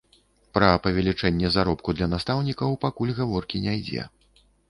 [0.57, 4.09] Пра павелічэнне заробку для настаўнікаў пакуль гаворкі не ідзе.